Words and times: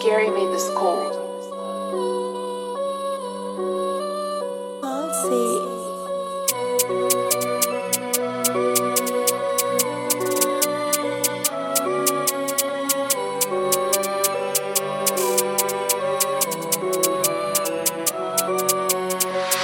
Gary 0.00 0.30
made 0.30 0.48
this 0.52 0.70
cold. 0.74 1.12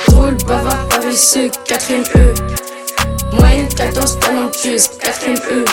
Roule 0.08 0.36
bavard 0.46 0.88
quatrième 1.64 2.04
E. 2.16 2.34
Moyenne 3.32 3.68
14 3.68 4.18
talentueuse, 4.18 4.88
quatrième 4.98 5.38
E. 5.50 5.64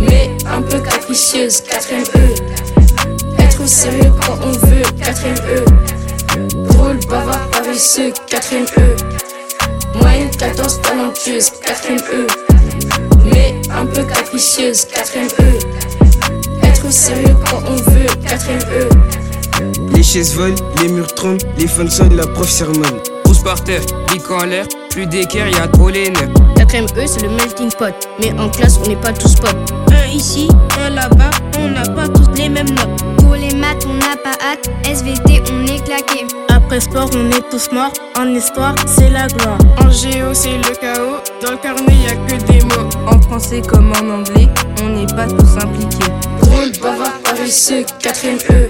Mais 0.00 0.30
un 0.46 0.62
peu 0.62 0.78
capricieuse, 0.78 1.62
quatrième 1.62 2.04
E. 2.16 2.45
bavard 7.76 7.82
paresseux, 7.82 8.12
quatrième 8.26 8.64
E. 8.78 8.96
Moyenne 9.98 10.30
14 10.30 10.80
talentueuse, 10.82 11.50
quatrième 11.62 12.00
E. 12.12 12.26
Mais 13.24 13.54
un 13.70 13.84
peu 13.86 14.02
capricieuse, 14.04 14.86
quatrième 14.86 15.28
E. 15.40 16.66
Être 16.66 16.90
sérieux 16.90 17.36
quand 17.50 17.62
on 17.66 17.76
veut, 17.90 18.06
quatrième 18.26 18.60
E. 18.72 18.88
Les 19.94 20.02
chaises 20.02 20.34
volent, 20.34 20.56
les 20.80 20.88
murs 20.88 21.14
tremblent, 21.14 21.42
les 21.58 21.66
phones 21.66 21.90
sonnent, 21.90 22.16
la 22.16 22.26
prof 22.26 22.48
sermonne. 22.48 23.00
Pousse 23.24 23.42
par 23.42 23.62
terre, 23.62 23.82
bic 24.12 24.30
en 24.30 24.44
l'air, 24.44 24.66
plus 24.90 25.06
d'équerre, 25.06 25.48
y'a 25.48 25.68
trop 25.68 25.90
les 25.90 26.10
nerfs. 26.10 26.32
Quatrième 26.56 26.86
E, 26.96 27.06
c'est 27.06 27.22
le 27.22 27.28
melting 27.30 27.70
pot. 27.72 27.94
Mais 28.20 28.32
en 28.38 28.48
classe, 28.48 28.78
on 28.82 28.88
n'est 28.88 28.96
pas 28.96 29.12
tous 29.12 29.34
potes. 29.34 29.72
Un 29.92 30.06
ici, 30.08 30.48
un 30.80 30.90
là-bas, 30.90 31.30
on 31.58 31.68
n'a 31.68 31.82
pas 31.82 32.08
tous 32.08 32.30
les 32.36 32.48
mêmes 32.48 32.70
notes. 32.70 33.16
Pour 33.18 33.34
les 33.34 33.54
maths, 33.54 33.84
on 33.86 33.94
n'a 33.94 34.16
pas 34.16 34.36
hâte. 34.42 34.70
SVT, 34.84 35.42
on 35.52 35.66
est 35.66 35.84
claqué. 35.84 36.26
Après 36.66 36.80
sport, 36.80 37.08
on 37.14 37.30
est 37.30 37.48
tous 37.48 37.70
morts. 37.70 37.92
En 38.18 38.34
histoire, 38.34 38.74
c'est 38.88 39.08
la 39.10 39.28
gloire. 39.28 39.56
En 39.78 39.88
géo, 39.88 40.34
c'est 40.34 40.58
le 40.58 40.74
chaos. 40.74 41.18
Dans 41.40 41.52
le 41.52 41.58
carnet, 41.58 41.94
y 41.94 42.08
a 42.08 42.16
que 42.26 42.42
des 42.50 42.64
mots. 42.64 42.88
En 43.06 43.20
français 43.22 43.62
comme 43.62 43.92
en 43.92 44.18
anglais, 44.18 44.48
on 44.82 44.88
n'est 44.88 45.06
pas 45.06 45.28
tous 45.28 45.56
impliqués. 45.62 46.12
Roule 46.42 46.72
bavard 46.82 47.20
paresseux, 47.22 47.84
quatrième 48.00 48.38
E. 48.50 48.68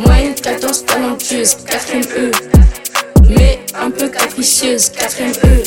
Moyenne 0.00 0.34
14 0.34 0.86
talentueuse, 0.86 1.58
quatrième 1.64 2.04
E. 2.16 2.32
Mais 3.28 3.60
un 3.80 3.92
peu 3.92 4.08
capricieuse, 4.08 4.88
quatrième 4.88 5.34
E. 5.44 5.62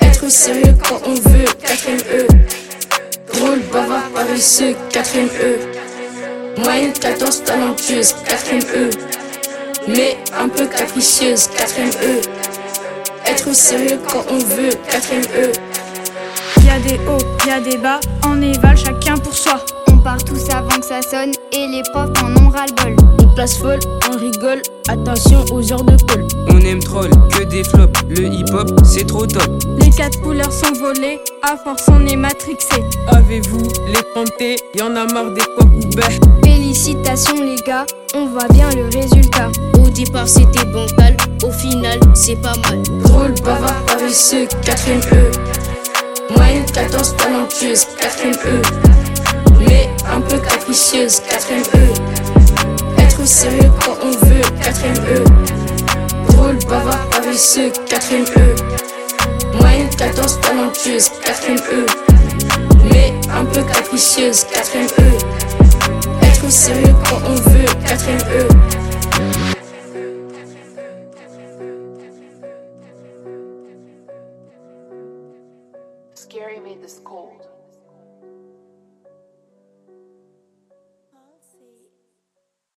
Être 0.00 0.30
sérieux 0.30 0.74
quand 0.88 1.02
on 1.04 1.12
veut, 1.12 1.44
quatrième 1.60 2.00
E. 2.10 2.26
Roule 3.38 3.60
bavard 3.70 4.08
paresseux, 4.14 4.74
quatrième 4.90 5.28
E. 5.44 5.58
Moyenne 6.58 6.94
14 6.94 7.44
talentueuse, 7.44 8.14
quatrième 8.26 8.64
E. 8.74 8.90
Mais 9.88 10.16
un 10.38 10.48
peu 10.48 10.66
capricieuse, 10.66 11.48
quatrième 11.48 11.90
E. 11.90 12.20
Être 13.26 13.54
sérieux 13.54 13.98
quand 14.08 14.24
on 14.30 14.38
veut, 14.38 14.70
quatrième 14.88 15.24
E. 15.36 15.52
Y 16.64 16.68
a 16.68 16.78
des 16.78 17.00
hauts, 17.08 17.46
y 17.46 17.50
a 17.50 17.60
des 17.60 17.78
bas, 17.78 17.98
en 18.24 18.40
éval 18.40 18.76
chacun 18.76 19.16
pour 19.16 19.34
soi. 19.34 19.64
On 19.88 19.98
part 19.98 20.22
tous 20.22 20.48
avant 20.50 20.78
que 20.78 20.86
ça 20.86 21.02
sonne 21.02 21.32
et 21.52 21.66
les 21.66 21.82
profs 21.92 22.10
en 22.22 22.30
ont 22.42 22.48
ras-le-bol. 22.48 22.96
Une 23.20 23.34
place 23.34 23.58
folle, 23.58 23.80
on 24.08 24.16
rigole, 24.16 24.62
attention 24.88 25.44
aux 25.52 25.72
heures 25.72 25.84
de 25.84 25.96
colle. 26.04 26.26
On 26.48 26.60
aime 26.60 26.80
troll, 26.80 27.10
que 27.36 27.42
des 27.42 27.64
flops. 27.64 28.00
Le 28.08 28.26
hip-hop, 28.26 28.70
c'est 28.84 29.06
trop 29.06 29.26
top. 29.26 29.50
Les 29.80 29.90
quatre 29.90 30.20
couleurs 30.20 30.52
sont 30.52 30.72
volées, 30.74 31.18
à 31.42 31.56
force 31.56 31.84
on 31.88 32.06
est 32.06 32.16
matrixé. 32.16 32.84
Avez-vous 33.08 33.68
les 33.88 34.02
pantés? 34.14 34.56
Y 34.76 34.82
en 34.82 34.94
a 34.94 35.06
marre 35.12 35.32
des 35.32 35.42
coques 35.56 35.96
Félicitations 36.62 37.42
les 37.42 37.56
gars, 37.66 37.84
on 38.14 38.26
voit 38.26 38.46
bien 38.52 38.70
le 38.70 38.84
résultat. 38.84 39.50
Au 39.84 39.88
départ 39.88 40.28
c'était 40.28 40.64
bancal, 40.66 41.16
au 41.44 41.50
final 41.50 41.98
c'est 42.14 42.36
pas 42.36 42.54
mal. 42.54 42.80
Roule 43.06 43.34
bavard 43.42 43.84
paresseux, 43.84 44.46
quatrième 44.64 45.00
E. 45.12 45.32
Moyenne 46.36 46.64
14 46.72 47.16
talentueuse, 47.16 47.84
quatrième 47.98 48.36
E. 48.46 48.62
Mais 49.58 49.90
un 50.08 50.20
peu 50.20 50.38
capricieuse, 50.38 51.20
quatrième 51.28 51.64
E. 51.74 53.00
Être 53.02 53.26
sérieux 53.26 53.72
quand 53.84 53.96
on 54.00 54.10
veut, 54.24 54.42
quatrième 54.62 55.04
E. 55.16 55.24
Roule 56.36 56.58
bavard 56.68 57.08
paresseux, 57.10 57.72
quatrième 57.88 58.24
E. 58.36 59.56
Moyenne 59.60 59.90
14 59.98 60.38
talentueuse, 60.40 61.10
quatrième 61.24 61.58
E. 61.72 61.86
Mais 62.84 63.12
un 63.36 63.44
peu 63.46 63.62
capricieuse, 63.62 64.44
quatrième 64.44 64.86
E. 65.00 65.31
quand 66.52 67.22
on 67.24 67.34
veut. 67.34 67.64
E. 67.64 68.48
Scary 76.14 76.60
made 76.60 76.82
this 76.82 77.00
cold. 77.02 77.51